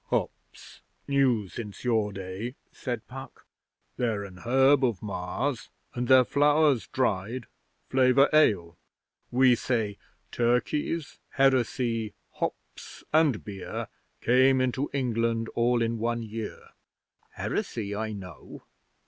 'Hops. 0.05 0.81
New 1.07 1.47
since 1.47 1.83
your 1.83 2.11
day,' 2.11 2.55
said 2.71 3.07
Puck. 3.07 3.45
'They're 3.97 4.23
an 4.23 4.37
herb 4.39 4.83
of 4.83 5.03
Mars, 5.03 5.69
and 5.93 6.07
their 6.07 6.25
flowers 6.25 6.87
dried 6.87 7.45
flavour 7.87 8.27
ale. 8.33 8.79
We 9.29 9.53
say 9.53 9.99
'Turkeys, 10.31 11.19
Heresy, 11.33 12.15
Hops, 12.31 13.03
and 13.13 13.43
Beer 13.43 13.89
Came 14.21 14.59
into 14.59 14.89
England 14.91 15.49
all 15.53 15.83
in 15.83 15.99
one 15.99 16.23
year.' 16.23 16.69
'Heresy 17.35 17.95
I 17.95 18.11
know. 18.11 18.63